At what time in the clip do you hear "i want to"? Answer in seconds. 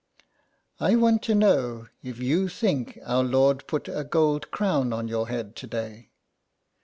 0.89-1.35